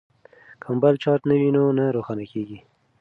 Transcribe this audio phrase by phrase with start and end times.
[0.61, 2.59] که موبایل چارج نه وي نو نه روښانه کیږي.